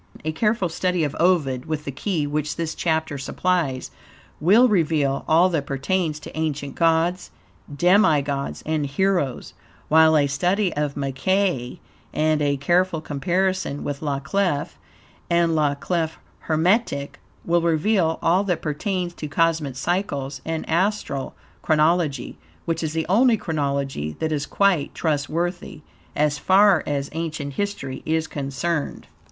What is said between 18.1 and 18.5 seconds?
all